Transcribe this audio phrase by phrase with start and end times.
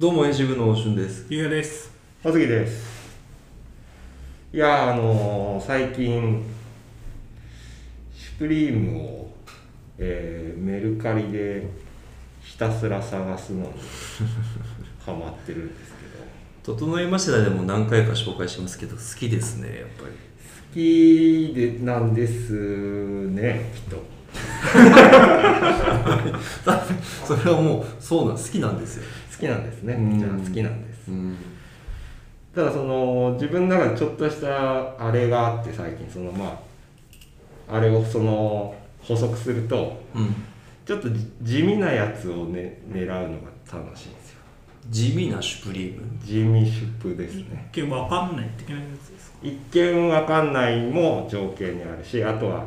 [0.00, 1.26] どうも、エンジ部の大俊です。
[1.28, 1.92] ゆうやです。
[2.22, 3.18] 小杉です
[4.50, 6.42] いやーあのー最近
[8.14, 9.30] シュプリームを、
[9.98, 11.66] えーメルカリで
[12.42, 13.66] ひたすら探すのに
[15.04, 20.12] ハマってるんですけど整いましたでも何回か紹介しますけど、好きですね、やっぱり。
[20.70, 24.02] 好きでなんですねきっと
[27.26, 29.04] それはもう、そうなん、好きなんですよ。
[29.40, 31.36] 好きなんですねうんじゃあ好きなんですうん。
[32.54, 36.60] ただその自分の中でちょっとしたあれがあって最近そのま
[37.68, 40.34] ああれをその補足するとうん。
[40.84, 44.40] ちょっとじ地味なやつを、ね、狙うのが楽しいんですよ
[44.88, 46.02] 地味なシュプリーム？
[46.24, 49.36] 地味シュプですね一見わかんない的なやつですか？
[49.40, 52.66] 一見わかんないも条件にあるしあとは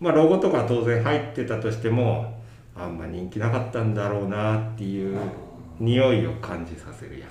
[0.00, 2.42] まあロゴとか当然入ってたとしても
[2.74, 5.16] あんま人気なかったんだろうなっていう
[5.80, 7.26] 匂いを感じさせるや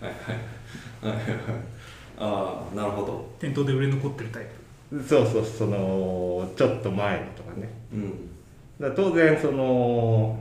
[0.00, 1.14] はいはい。
[1.14, 1.40] はいはいはい。
[2.18, 3.30] ああ、なるほど。
[3.38, 4.46] 店頭で売れ残ってるタイ
[4.90, 5.00] プ。
[5.02, 8.30] つそうそうそのちょっと前のとかねうん。
[8.80, 10.38] だ当然その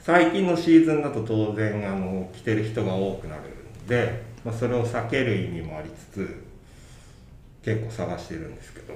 [0.00, 3.42] 最近のシーズンだと当然あの着てる人が多くなる
[3.84, 6.42] んで、まあ、それを避ける意味もありつつ
[7.62, 8.94] 結構探してるんですけど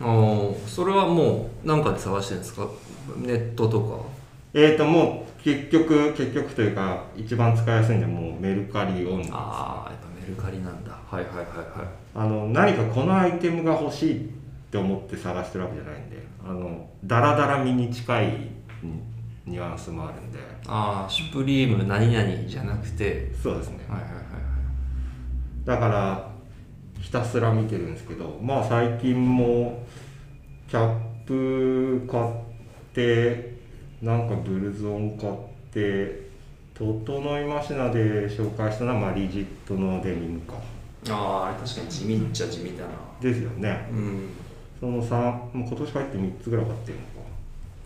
[0.00, 2.68] ああ、それはもう、何かで探してるんですか？
[3.16, 4.15] ネットとか。
[4.58, 10.92] えーともう結局結局というか一番使いやすいのはもうメルカリオンリーああ、やっぱメルカリなんだ。
[10.92, 11.88] はいはいはいはい。
[12.14, 14.28] あの何かこのアイテムが欲しいっ
[14.70, 18.26] て思って探してるわけじゃないんであのダラダラ身に近い
[18.82, 23.30] ニニュアンスもあるんでああ、シュプリーム何々じゃなくて。
[23.40, 25.66] そうですねはいはいはいはい。
[25.66, 26.30] だから
[26.98, 29.84] ひたすら見てるんですけどまあ最近も
[30.66, 32.32] キャップ買っ
[32.94, 33.54] て
[34.02, 35.32] なんかブルゾン買っ
[35.72, 36.26] て
[36.74, 40.54] 整いましなで紹介したのは、まあ、リジットのデニムか。
[41.08, 42.90] ああ、確かに地味っちゃ地味だな。
[43.20, 43.88] ですよね。
[43.90, 44.28] うん。
[44.78, 46.98] その3もう今年入って3つぐらい買ってる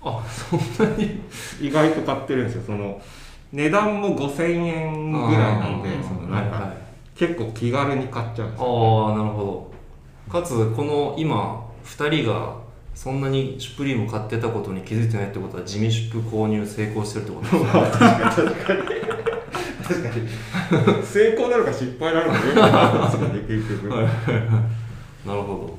[0.03, 0.21] のか。
[0.21, 1.21] あ、そんなに？
[1.61, 2.63] 意外と買ってるんですよ。
[2.67, 3.01] その
[3.53, 6.03] 値段も5000円ぐらいなんであー。
[6.03, 6.77] そのなんか、はいはい。
[7.15, 9.09] 結構気軽に買っちゃうんですよ。
[9.09, 9.71] ああなるほ
[10.29, 10.41] ど。
[10.41, 12.57] かつこの今2人が
[13.03, 17.71] そんなにシュプリーム買ってたことに気づいてないってことは地味シュプ購入成功してるってことですね。
[17.71, 18.91] 確かに。
[19.89, 20.09] 確か
[20.99, 21.07] に。
[21.07, 24.07] 成功なのか失敗なのかよくわかんないですよね結局、はい
[25.27, 25.79] なるほ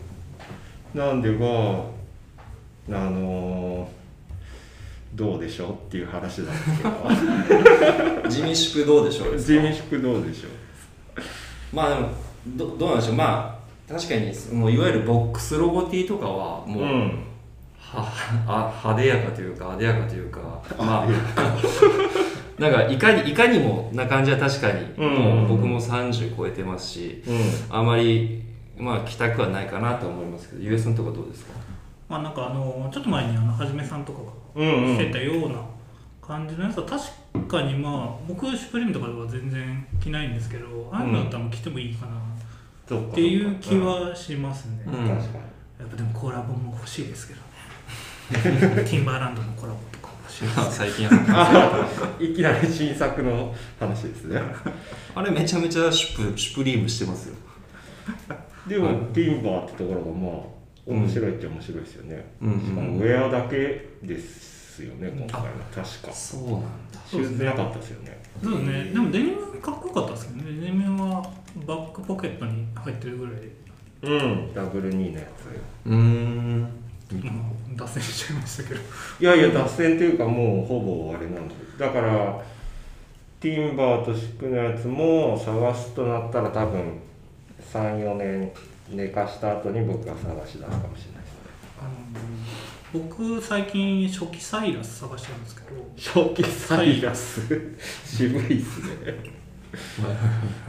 [0.96, 1.86] どなんでま
[2.92, 4.02] ああのー
[5.14, 7.64] どうでしょうっていう話なんですけ
[8.24, 12.10] ど地味シュプどうでしょうですか地味宿どうでしょうまあでも
[12.48, 13.61] どどうなんでしょうまあ
[13.92, 17.24] 確かにもういわゆるボックスロゴ T とかはうもう、ん。
[17.78, 18.08] は
[18.48, 20.40] あ派手やかというかあでやかというか
[20.78, 21.08] まあ
[22.62, 25.14] なんかいかにいかにもな感じは確かに、うん。
[25.16, 27.76] もう僕も30超えてますしうん。
[27.76, 28.42] あまり
[28.78, 31.52] まあ着たくはないかなと思いますけど、ゆうえさんとかどうですか？
[32.08, 34.20] まあなんかあのちょっと前にあのはじめさんとか
[34.56, 34.98] うんうん。
[34.98, 35.56] がしてたような
[36.22, 42.12] 感じのやつは確かにまあ僕シュプリームとかでは全然着ないんですけど、ああいうのだったら着てもいいかな。
[42.14, 42.31] そうか
[43.00, 44.84] っていう気はしますね。
[44.86, 45.18] うん確かに
[45.80, 47.46] やっぱでもコラボも欲しいですけどね。
[48.84, 50.78] ティンバーランドのコラボとか欲しいです。
[50.78, 51.88] 最近あ
[52.20, 54.42] いきなり新作の話ですね
[55.14, 57.36] あれめちゃめちゃシュプシュプリームしてますよ
[58.68, 60.61] でも、はいティンバーってところがまあ
[60.94, 62.60] 面白いっちゃ面白いですよね、うん。
[62.60, 63.58] しかもウェアだけ
[64.04, 65.50] ですよね今回は。
[65.74, 66.12] 確か。
[66.12, 67.00] そうなんだ。
[67.10, 68.24] シューズなかったですよね。
[68.42, 68.84] そうですね。
[68.92, 70.62] でもデニムかっこよかったですけどね。
[70.62, 71.22] デニムは
[71.68, 73.36] バックポケットに入ってるぐらい。
[73.36, 73.52] で。
[74.04, 74.54] うん。
[74.54, 75.26] ダブル2のや
[75.86, 76.62] うーん。
[77.20, 78.80] まあ、脱線しちゃいましたけど。
[79.18, 82.42] ついやいや脱線っていうかもうほぼあれなんですだから
[83.40, 87.00] ティンバーとシップのやつも探すとなったら多分
[87.74, 88.52] 34年
[88.92, 91.12] 寝かした後に僕が探し出すかもしれないですね。
[91.80, 91.90] あの
[92.94, 96.24] 僕最近初期サイラス探してるんですけど。
[96.24, 97.42] 初期サイラス？
[98.06, 99.42] 渋いっすね。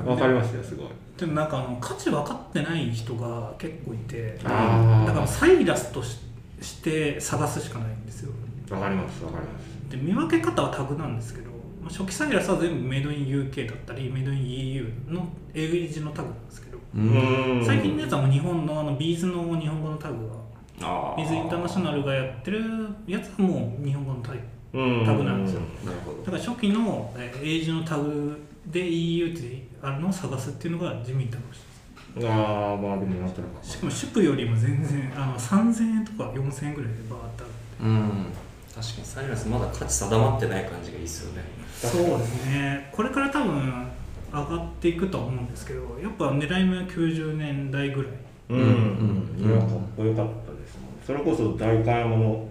[0.04, 0.86] わかりますよすごい。
[1.16, 4.38] でもなんかあの価値分かってない人が結構いて。
[4.42, 6.18] だからサイラスとし
[6.60, 8.32] して探すしかないんですよ。
[8.70, 9.90] わかりますわかります。
[9.90, 11.50] で見分け方はタグなんですけど、
[11.82, 20.34] まあ、初期サイラスは全部メイドイン UK だったりメイドイン EU の英字のタグなんですけど最近のやつはもう日本のあのビーズの日本語のタグが
[20.82, 22.60] あビーズインターナショナルがやってる
[23.06, 24.38] やつはもう日本語のタグ
[24.74, 25.04] うん。
[25.04, 25.60] タグなんですよ。
[25.84, 26.18] なるほど。
[26.18, 32.28] だから初期のえー英字のタグで EU ってあるのを探すっていうのが地味に楽しいです。
[32.28, 37.88] ああまあでもなんとなくしかもシュプよりも全然あの3000円とか4000円ぐらいでバーッとある。
[37.90, 38.26] うん。
[38.74, 39.04] 確かに。
[39.06, 41.42] サイラスまだ価値定まってない感じがいいですよね。
[41.74, 42.88] そうですね。
[42.92, 43.88] これから多分
[44.32, 48.12] 上がっていくとは思うんですけどやっぱ狙い目は90年代ぐらい。
[48.48, 49.50] うん、うん。
[49.50, 50.92] いやかっこよかったですもん。
[51.06, 52.48] それこそ代官山の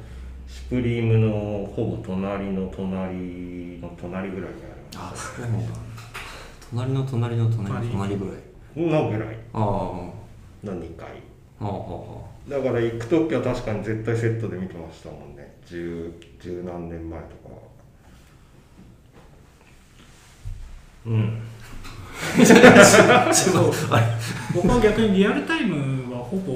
[0.47, 5.73] シュプリームのほぼ隣の隣の隣ぐらいにありまあしそうなんだ
[6.69, 7.87] 隣の隣の隣。
[7.87, 8.35] の隣ぐらい。
[8.75, 9.59] たのぐらいあ。
[9.59, 10.13] あの
[10.63, 11.07] 2階
[11.59, 12.49] あああ。
[12.49, 15.57] だから行く時は確かに絶対セットで見てましたもんね。
[15.65, 17.55] 十十何年前とか
[21.05, 21.41] うん。
[24.53, 26.55] 僕は逆にリアルタイムはほぼ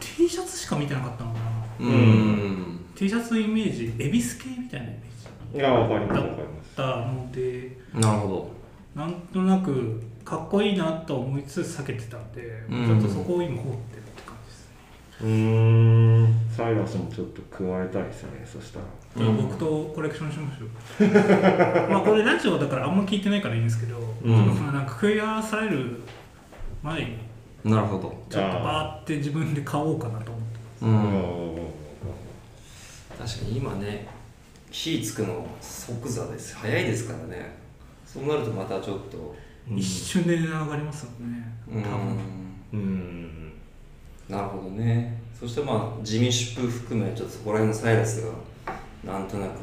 [0.00, 1.38] T シャツしか見てなかったのか
[1.80, 2.80] なうん。
[2.94, 6.70] T シャツのイメージ恵比寿系みたいなイメージかりますわかりだます。
[6.72, 8.50] ったのでなるほ
[8.94, 12.86] なんとなくかっこいいなと思いつつ避けてたんで、うん。
[12.86, 14.76] ちょっとそこを今掘ってるって感じですね、
[15.22, 16.13] うーん
[16.56, 18.84] サイラスもちょっと加えたいですねそしたら。
[19.16, 20.68] じゃあ僕とコレクションしましょう。
[21.90, 24.54] まあこれラジオだからあんま聞いてないからいいんですけど、うん。
[24.54, 26.00] そのなんか食い合わされる
[26.82, 27.18] 前に
[27.64, 30.48] どなるほどちょっとバーって自分で買おうかなと思って
[30.82, 30.94] うん。
[33.26, 34.06] 確かに今ね
[34.70, 36.56] 火つくの即座です。
[36.56, 37.56] 早いですからね。
[38.06, 39.18] そうなるとまたちょっと。
[39.18, 39.34] う
[39.74, 41.50] ん一瞬で値段上がりますよね。
[41.72, 41.82] うん。
[41.82, 42.18] 多分。
[42.74, 43.53] うん
[44.28, 45.20] なるほどね。
[45.38, 48.32] そしてまあ地味プ含めちょっとそこら辺のサイラスが
[49.12, 49.58] なんとなく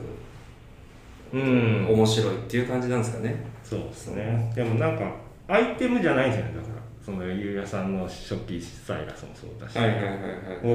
[1.34, 1.88] うん。
[1.90, 3.44] 面白いっていう感じなんですかね。
[3.64, 4.52] そうですね。
[4.56, 5.12] でもなんか
[5.48, 6.54] アイテムじゃないんですよね。
[6.58, 10.20] だからそのゆうやさんの初期サイラスもそうだし、はいはいはいはい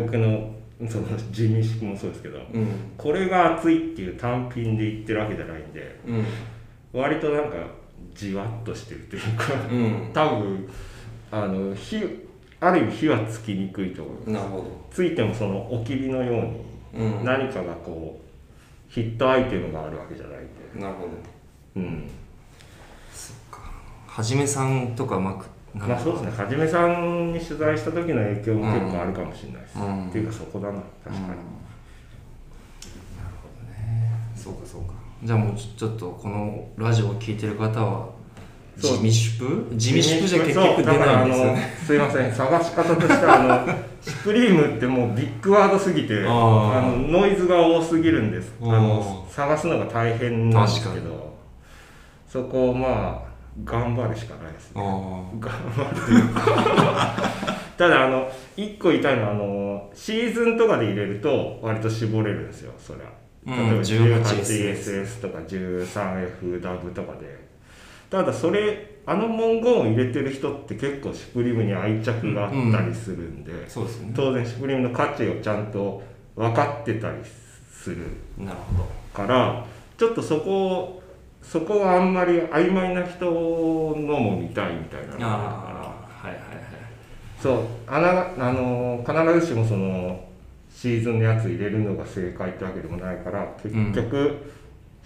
[0.03, 0.55] 僕の
[0.89, 2.67] その地味式もそうですけどうん。
[2.97, 6.25] これが熱いっていう単品で言ってるわけじゃないんでうん。
[6.93, 7.57] 割となんか
[8.15, 10.11] じわっとしてるというかうん。
[10.13, 10.69] 多分
[11.31, 12.26] あの火
[12.61, 16.51] ある意味火はつきにくいと思うなるほついてもそのおき火のよ
[16.95, 18.27] うに何かがこう
[18.93, 20.49] ヒットアイテムがあるわけじゃないんで。
[20.75, 21.09] ほど
[21.77, 22.09] うん。
[23.13, 23.71] そっか。
[24.07, 26.45] はじめさんとかまくまあそうですね。
[26.45, 30.09] はじめさんに取材した時の影響も結構あるかもしれないです、うん。
[30.09, 30.75] っていうかそこだな。
[30.75, 31.27] 確かに、うん。
[31.27, 31.41] なる
[33.43, 34.11] ほどね。
[34.35, 34.95] そうかそうか。
[35.23, 38.09] じゃあもうちょっとこのラジオを聞いてる方は
[38.79, 39.77] 地味シュプ？
[39.77, 41.75] 地味シュプじゃ結局出そうだからないんですよね。
[41.87, 42.33] すいません。
[42.33, 48.53] 探し方としてはあのシュプリームってもうビッグワードすぎてあのノイズが多すぎるんです。
[48.61, 51.37] あの探すのが大変なんですけど
[52.29, 53.27] そこをまあ
[53.65, 54.83] 頑張るしかないですね。
[54.83, 54.85] あ
[55.39, 57.47] 頑張るというか。
[57.79, 63.05] ただあの一個言いたいのはあのシーズンとかで入れると割と絞れるんですよそりゃ。
[63.05, 64.75] うん例えば 18SS
[65.07, 67.46] 18SS とか 13F ダブとかで
[68.11, 73.53] ただそれあの文言を入れてる人って結構シュプリームに愛着があったりするんで、
[74.15, 76.03] 当然シュプリームの価値をちゃんと
[76.35, 77.19] 分かってたり
[77.73, 77.99] する
[78.37, 78.89] なるほど。
[79.15, 79.65] から
[79.97, 81.03] ちょっとそこを
[81.41, 83.33] そこはあんまり曖昧な人の
[84.19, 86.31] も見たいみたいなのがあるから。
[86.31, 86.67] はいはいはい。
[87.41, 90.25] そうあなあの必ずしもその
[90.69, 94.37] シーズンのやつ入れるのが正解ってわけでもないから結局、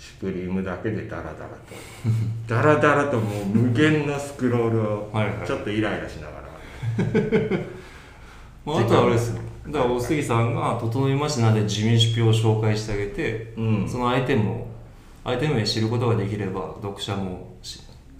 [0.00, 1.38] シュプリームだけでダラダラと。
[2.49, 5.47] ダラダラともう無限のスクロールをはいはい。
[5.47, 6.41] ちょっとイライラしながら、
[8.64, 9.43] まあ、あとはあれですよ。
[9.69, 13.87] だからお杉さんが「整いましな」で地味シュピを紹介してあげて、うん。
[13.87, 14.67] そのアイテムを
[15.23, 17.56] アイテム名知ることができれば読者も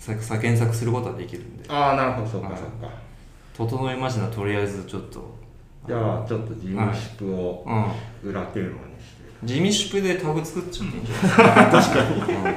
[0.07, 1.65] 検索することができるんで。
[1.69, 2.27] ああなるほど。
[2.27, 2.59] そうかはい。
[2.59, 2.95] そうか
[3.57, 5.41] 「整いましな」とりあえずちょっと。
[5.87, 8.31] じゃあちょっと地味シュプをうん。
[8.31, 11.73] 裏テーマにして、地味シュプでタグ作っちゃっていいんじゃない？
[11.73, 12.55] ですか確かに、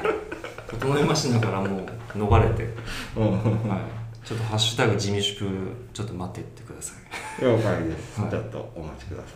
[0.68, 1.86] 整いましなからもう
[2.18, 2.70] 逃れて、
[3.16, 3.32] うん。
[3.70, 6.94] はい、ちょっとハッシュタグ地味シュプちょっと待ってってくださ
[7.40, 7.44] い。
[7.44, 8.30] 了解です、はい。
[8.32, 9.34] ちょっとお待ちください